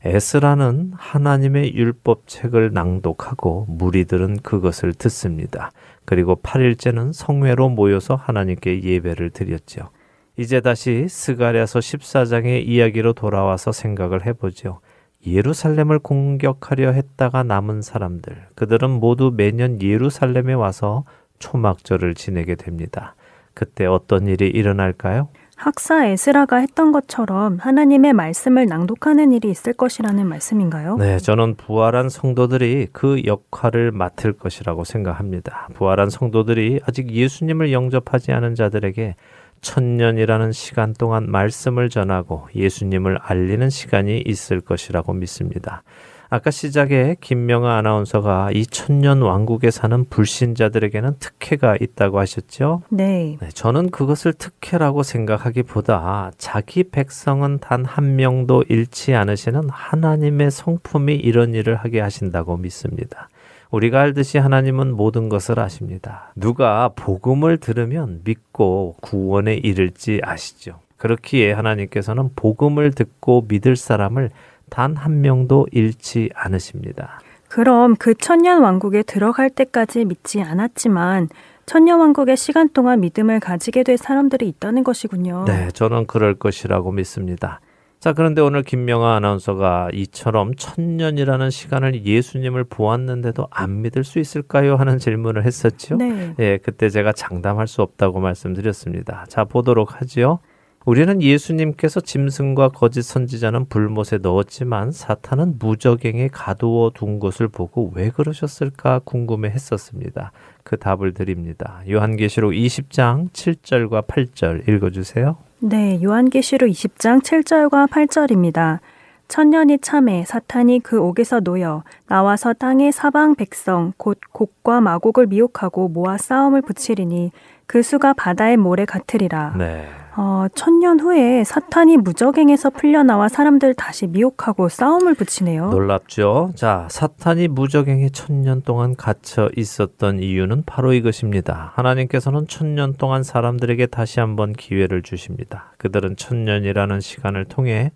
[0.03, 5.71] 에스라는 하나님의 율법책을 낭독하고 무리들은 그것을 듣습니다.
[6.05, 9.89] 그리고 8일째는 성회로 모여서 하나님께 예배를 드렸죠.
[10.37, 14.79] 이제 다시 스가랴서 14장의 이야기로 돌아와서 생각을 해보죠.
[15.25, 21.05] 예루살렘을 공격하려 했다가 남은 사람들, 그들은 모두 매년 예루살렘에 와서
[21.39, 23.15] 초막절을 지내게 됩니다.
[23.53, 25.29] 그때 어떤 일이 일어날까요?
[25.57, 30.97] 학사 에스라가 했던 것처럼 하나님의 말씀을 낭독하는 일이 있을 것이라는 말씀인가요?
[30.97, 35.67] 네, 저는 부활한 성도들이 그 역할을 맡을 것이라고 생각합니다.
[35.73, 39.15] 부활한 성도들이 아직 예수님을 영접하지 않은 자들에게
[39.61, 45.81] 천년이라는 시간 동안 말씀을 전하고 예수님을 알리는 시간이 있을 것이라고 믿습니다.
[46.29, 52.83] 아까 시작에 김명아 아나운서가 이 천년 왕국에 사는 불신자들에게는 특혜가 있다고 하셨죠?
[52.89, 53.37] 네.
[53.41, 53.49] 네.
[53.53, 61.75] 저는 그것을 특혜라고 생각하기보다 자기 백성은 단 한 명도 잃지 않으시는 하나님의 성품이 이런 일을
[61.75, 63.29] 하게 하신다고 믿습니다.
[63.71, 66.31] 우리가 알듯이 하나님은 모든 것을 아십니다.
[66.35, 70.79] 누가 복음을 들으면 믿고 구원에 이를지 아시죠.
[70.97, 74.31] 그렇기에 하나님께서는 복음을 듣고 믿을 사람을
[74.69, 77.19] 단 한 명도 잃지 않으십니다.
[77.49, 81.29] 그럼 그 천년 왕국에 들어갈 때까지 믿지 않았지만
[81.65, 85.45] 천년 왕국의 시간 동안 믿음을 가지게 될 사람들이 있다는 것이군요.
[85.45, 87.59] 네, 저는 그럴 것이라고 믿습니다.
[87.99, 94.75] 자, 그런데 오늘 김명아 아나운서가 이처럼 천년이라는 시간을 예수님을 보았는데도 안 믿을 수 있을까요?
[94.75, 95.95] 하는 질문을 했었죠.
[95.95, 96.35] 네.
[96.39, 99.25] 예, 그때 제가 장담할 수 없다고 말씀드렸습니다.
[99.29, 100.39] 자, 보도록 하지요.
[100.87, 109.01] 우리는 예수님께서 짐승과 거짓 선지자는 불못에 넣었지만 사탄은 무적행에 가두어 둔 것을 보고 왜 그러셨을까
[109.03, 110.31] 궁금해 했었습니다.
[110.63, 111.81] 그 답을 드립니다.
[111.89, 115.35] 요한계시록 20장 7절과 8절 읽어 주세요.
[115.59, 118.79] 네, 요한계시록 20장 7절과 8절입니다.
[119.27, 126.17] 천년이 참에 사탄이 그 옥에서 놓여 나와서 땅의 사방 백성 곧 곡과 마곡을 미혹하고 모아
[126.17, 127.31] 싸움을 붙이리니
[127.67, 129.53] 그 수가 바다의 모래 같으리라.
[129.57, 129.85] 네.
[130.15, 135.69] 어, 천년 후에 사탄이 무적행에서 풀려나와 사람들 다시 미혹하고 싸움을 붙이네요.
[135.69, 136.53] 놀랍죠?
[136.55, 141.73] 자, 사탄이 무적행에 천년 동안 갇혀 있었던 이유는 바로 이것입니다.
[141.75, 145.73] 하나님께서는 천년 동안 사람들에게 다시 한번 기회를 주십니다.
[145.77, 147.91] 그들은 천년이라는 시간을 통해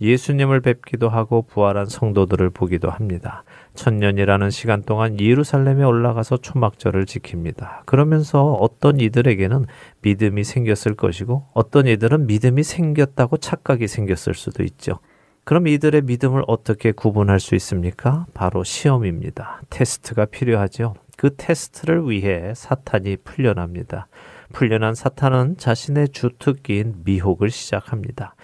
[0.00, 3.44] 예수님을 뵙기도 하고 부활한 성도들을 보기도 합니다.
[3.76, 7.84] 천년이라는 시간 동안 예루살렘에 올라가서 초막절을 지킵니다.
[7.86, 9.66] 그러면서 어떤 이들에게는
[10.02, 14.98] 믿음이 생겼을 것이고 어떤 이들은 믿음이 생겼다고 착각이 생겼을 수도 있죠.
[15.44, 18.26] 그럼 이들의 믿음을 어떻게 구분할 수 있습니까?
[18.34, 19.60] 바로 시험입니다.
[19.70, 20.94] 테스트가 필요하죠.
[21.16, 24.08] 그 테스트를 위해 사탄이 풀려납니다.
[24.52, 28.34] 풀려난 사탄은 자신의 주특기인 미혹을 시작합니다.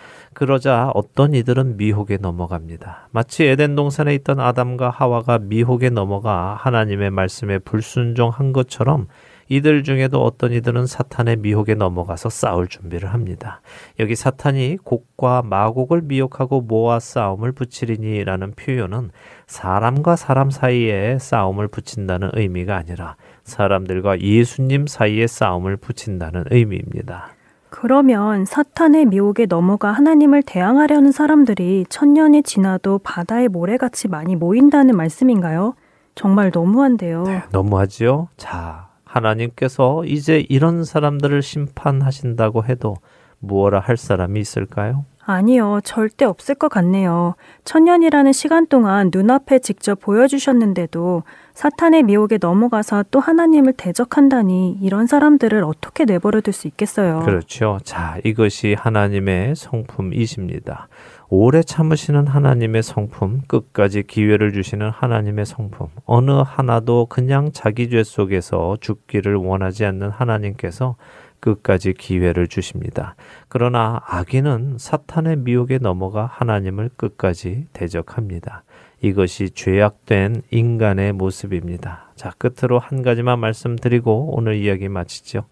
[0.43, 3.11] 그러자 어떤 이들은 미혹에 넘어갑니다.
[3.13, 9.07] 마치 에덴 동산에 있던 아담과 하와가 미혹에 넘어가 하나님의 말씀에 불순종한 것처럼
[9.49, 13.61] 이들 중에도 어떤 이들은 사탄의 미혹에 넘어가서 싸울 준비를 합니다.
[14.01, 19.13] 여기 사탄이 곡과 마곡을 미혹하고 모아 싸움을 붙이리니라는 표현은
[19.47, 23.15] 사람과 사람 사이에 싸움을 붙인다는 의미가 아니라
[23.45, 27.29] 사람들과 예수님 사이에 싸움을 붙인다는 의미입니다.
[27.73, 35.75] 그러면 사탄의 미혹에 넘어가 하나님을 대항하려는 사람들이 천년이 지나도 바다의 모래같이 많이 모인다는 말씀인가요?
[36.15, 37.23] 정말 너무한데요.
[37.23, 38.29] 네, 너무하지요?
[38.37, 42.97] 자, 하나님께서 이제 이런 사람들을 심판하신다고 해도
[43.39, 45.07] 무엇라 할 사람이 있을까요?
[45.25, 47.37] 아니요, 절대 없을 것 같네요.
[47.65, 51.23] 천년이라는 시간 동안 눈앞에 직접 보여주셨는데도
[51.55, 57.21] 사탄의 미혹에 넘어가서 또 하나님을 대적한다니 이런 사람들을 어떻게 내버려 둘 수 있겠어요?
[57.21, 57.79] 그렇죠.
[57.83, 60.89] 자, 이것이 하나님의 성품이십니다.
[61.29, 68.77] 오래 참으시는 하나님의 성품, 끝까지 기회를 주시는 하나님의 성품, 어느 하나도 그냥 자기 죄 속에서
[68.81, 70.97] 죽기를 원하지 않는 하나님께서
[71.41, 73.17] 끝까지 기회를 주십니다.
[73.49, 78.63] 그러나 악인은 사탄의 미혹에 넘어가 하나님을 끝까지 대적합니다.
[79.03, 82.13] 이것이 죄악된 인간의 모습입니다.
[82.15, 85.45] 자, 끝으로 한 가지만 말씀드리고 오늘 이야기 마치죠.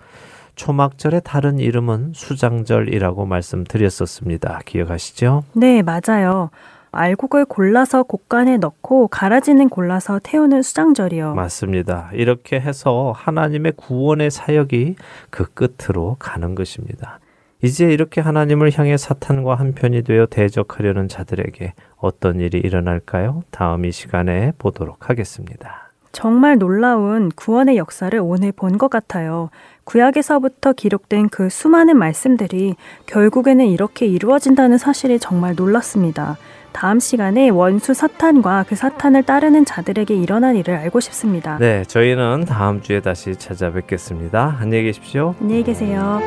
[0.54, 4.60] 초막절의 다른 이름은 수장절이라고 말씀드렸었습니다.
[4.64, 5.44] 기억하시죠?
[5.54, 6.50] 네, 맞아요.
[6.92, 11.34] 알곡을 골라서 곡간에 넣고 가라지는 골라서 태우는 수장절이요.
[11.34, 12.10] 맞습니다.
[12.12, 14.96] 이렇게 해서 하나님의 구원의 사역이
[15.30, 17.20] 그 끝으로 가는 것입니다.
[17.62, 23.42] 이제 이렇게 하나님을 향해 사탄과 한편이 되어 대적하려는 자들에게 어떤 일이 일어날까요?
[23.50, 25.90] 다음 이 시간에 보도록 하겠습니다.
[26.12, 29.48] 정말 놀라운 구원의 역사를 오늘 본 것 같아요.
[29.84, 32.74] 구약에서부터 기록된 그 수많은 말씀들이
[33.06, 36.36] 결국에는 이렇게 이루어진다는 사실이 정말 놀랐습니다.
[36.72, 41.58] 다음 시간에 원수 사탄과 그 사탄을 따르는 자들에게 일어난 일을 알고 싶습니다.
[41.58, 44.56] 네, 저희는 다음 주에 다시 찾아뵙겠습니다.
[44.60, 45.34] 안녕히 계십시오.
[45.40, 46.20] 안녕히 계세요.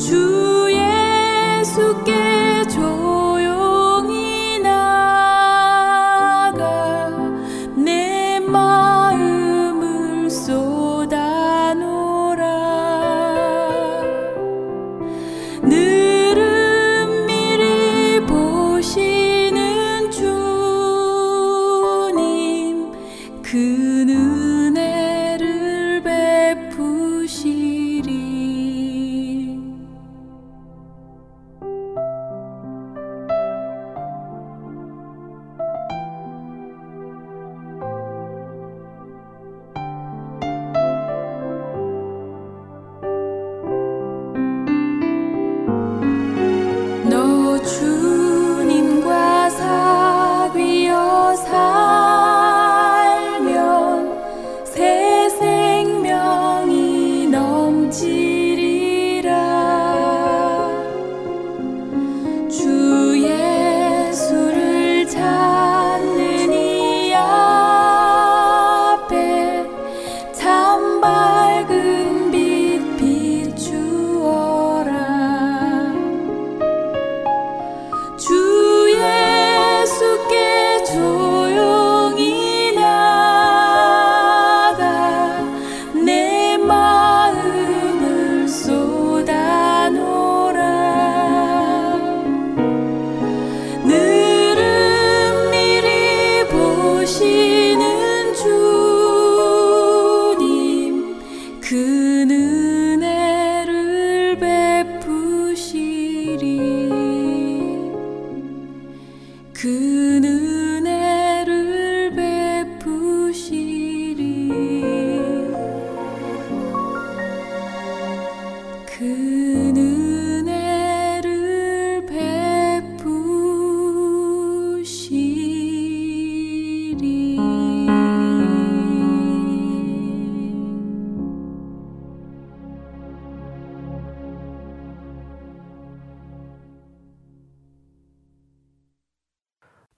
[0.00, 2.19] 주 예수께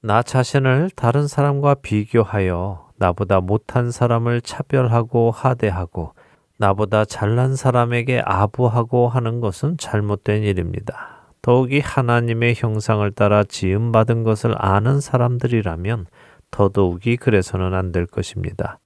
[0.05, 6.15] 나 자신을 다른 사람과 비교하여 나보다 못한 사람을 차별하고 하대하고
[6.59, 11.23] 나보다 잘난 사람에게 아부하고 하는 것은 잘못된 일입니다.
[11.41, 16.07] 더욱이 하나님의 형상을 따라 지음받은 것을 아는 사람들이라면
[16.51, 18.81] 더더욱이 그래서는 안 될 것입니다.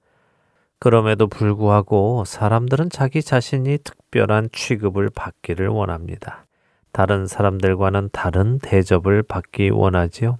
[0.79, 6.45] 그럼에도 불구하고 사람들은 자기 자신이 특별한 취급을 받기를 원합니다.
[6.91, 10.37] 다른 사람들과는 다른 대접을 받기 원하지요.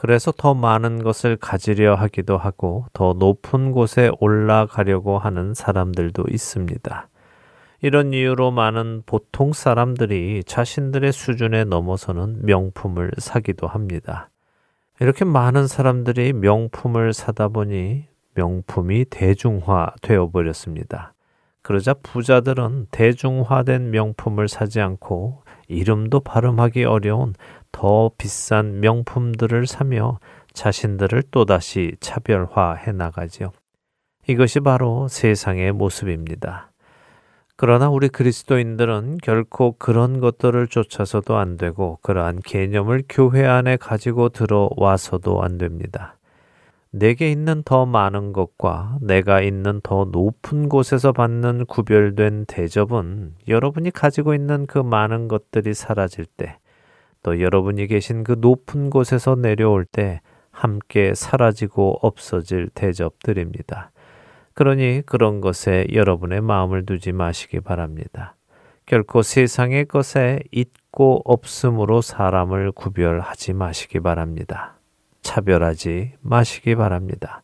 [0.00, 7.08] 그래서 더 많은 것을 가지려 하기도 하고 더 높은 곳에 올라가려고 하는 사람들도 있습니다.
[7.80, 14.30] 이런 이유로 많은 보통 사람들이 자신들의 수준에 넘어서는 명품을 사기도 합니다.
[15.00, 21.12] 이렇게 많은 사람들이 명품을 사다 보니 명품이 대중화 되어 버렸습니다.
[21.62, 27.34] 그러자 부자들은 대중화된 명품을 사지 않고 이름도 발음하기 어려운
[27.72, 30.18] 더 비싼 명품들을 사며
[30.52, 33.52] 자신들을 또다시 차별화해 나가지요.
[34.26, 36.70] 이것이 바로 세상의 모습입니다.
[37.56, 45.42] 그러나 우리 그리스도인들은 결코 그런 것들을 쫓아서도 안 되고 그러한 개념을 교회 안에 가지고 들어와서도
[45.42, 46.18] 안 됩니다.
[46.90, 54.34] 내게 있는 더 많은 것과 내가 있는 더 높은 곳에서 받는 구별된 대접은 여러분이 가지고
[54.34, 56.58] 있는 그 많은 것들이 사라질 때,
[57.28, 63.90] 또 여러분이 계신 그 높은 곳에서 내려올 때 함께 사라지고 없어질 대접들입니다.
[64.54, 68.34] 그러니 그런 것에 여러분의 마음을 두지 마시기 바랍니다.
[68.86, 74.78] 결코 세상의 것에 있고 없음으로 사람을 구별하지 마시기 바랍니다.
[75.20, 77.42] 차별하지 마시기 바랍니다.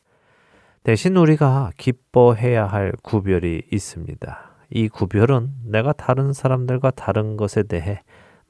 [0.82, 4.50] 대신 우리가 기뻐해야 할 구별이 있습니다.
[4.70, 8.00] 이 구별은 내가 다른 사람들과 다른 것에 대해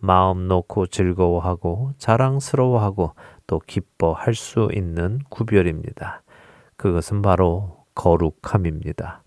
[0.04, 3.14] 마음 놓고 즐거워하고 자랑스러워하고
[3.46, 6.22] 또 기뻐할 수 있는 구별입니다.
[6.76, 9.22] 그것은 바로 거룩함입니다.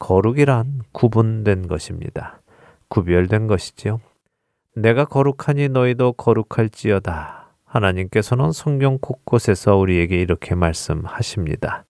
[0.00, 2.40] 거룩이란 구분된 것입니다.
[2.88, 4.00] 구별된 것이지요.
[4.74, 7.52] 내가 거룩하니 너희도 거룩할지어다.
[7.64, 11.84] 하나님께서는 성경 곳곳에서 우리에게 이렇게 말씀하십니다.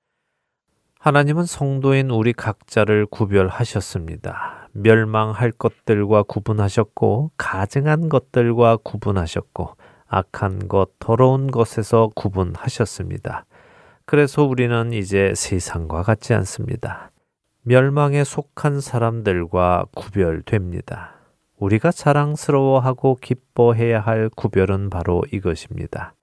[0.99, 4.60] 하나님은 성도인 우리 각자를 구별하셨습니다.
[4.83, 9.77] 멸망할 것들과 구분하셨고, 가증한 것들과 구분하셨고,
[10.09, 13.45] 악한 것, 더러운 것에서 구분하셨습니다.
[14.05, 17.13] 그래서 우리는 이제 세상과 같지 않습니다.
[17.63, 21.15] 멸망에 속한 사람들과 구별됩니다.
[21.59, 26.15] 우리가 자랑스러워하고 기뻐해야 할 구별은 바로 이것입니다.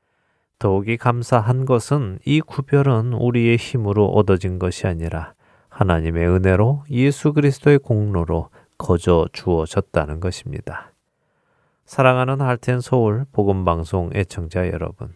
[0.60, 5.34] 더욱이 감사한 것은 이 구별은 우리의 힘으로 얻어진 것이 아니라
[5.78, 8.50] 하나님의 은혜로 예수 그리스도의 공로로
[8.80, 10.92] 거저 주어졌다는 것입니다.
[11.86, 15.14] 사랑하는 할텐 서울 복음 방송 애청자 여러분,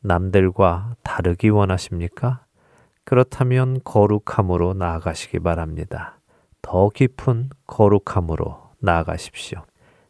[0.00, 2.44] 남들과 다르기 원하십니까?
[3.04, 6.18] 그렇다면 거룩함으로 나아가시기 바랍니다.
[6.62, 9.62] 더 깊은 거룩함으로 나아가십시오.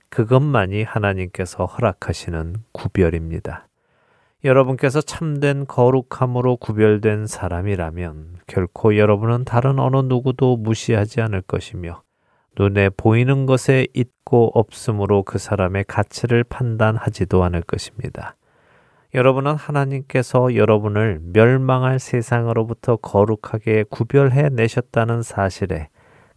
[0.08, 3.65] 그것만이 하나님께서 허락하시는 구별입니다.
[4.46, 12.02] 여러분께서 참된 거룩함으로 구별된 사람이라면 결코 여러분은 다른 어느 누구도 무시하지 않을 것이며
[12.56, 18.36] 눈에 보이는 것에 있고 없으므로 그 사람의 가치를 판단하지도 않을 것입니다.
[19.14, 25.88] 여러분은 하나님께서 여러분을 멸망할 세상으로부터 거룩하게 구별해 내셨다는 사실에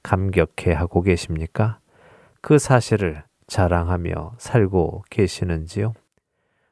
[0.02, 1.80] 감격해 하고 계십니까?
[2.42, 5.94] 그 사실을 자랑하며 살고 계시는지요?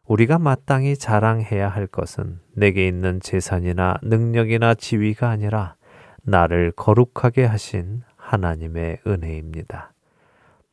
[0.08, 5.76] 우리가 마땅히 자랑해야 할 것은 내게 있는 재산이나 능력이나 지위가 아니라
[6.22, 9.94] 나를 거룩하게 하신 하나님의 은혜입니다.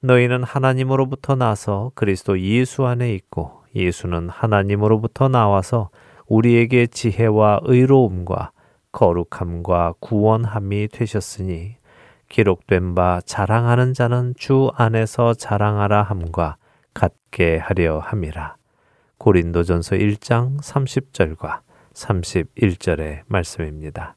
[0.00, 5.90] 너희는 하나님으로부터 나서 그리스도 예수 안에 있고 예수는 하나님으로부터 나와서
[6.26, 8.52] 우리에게 지혜와 의로움과
[8.92, 11.76] 거룩함과 구원함이 되셨으니
[12.28, 16.56] 기록된 바 자랑하는 자는 주 안에서 자랑하라 함과
[16.92, 18.56] 같게 하려 함이라.
[19.18, 21.60] 고린도전서 1장 30절과
[21.94, 24.16] 31절의 말씀입니다.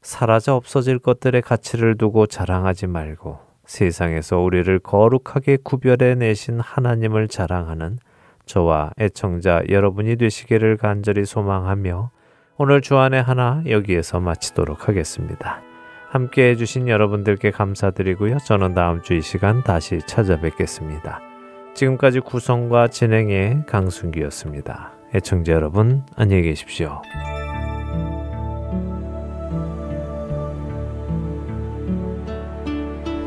[0.00, 7.98] 사라져 없어질 것들의 가치를 두고 자랑하지 말고 세상에서 우리를 거룩하게 구별해 내신 하나님을 자랑하는
[8.46, 12.10] 저와 애청자 여러분이 되시기를 간절히 소망하며
[12.58, 15.62] 오늘 주안의 하나 여기에서 마치도록 하겠습니다.
[16.08, 18.38] 함께 해주신 여러분들께 감사드리고요.
[18.38, 21.31] 저는 다음 주 이 시간 다시 찾아뵙겠습니다.
[21.74, 24.92] 지금까지 구성과 진행의 강순기였습니다.
[25.14, 27.00] 애청자 여러분, 안녕히 계십시오.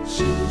[0.05, 0.44] 진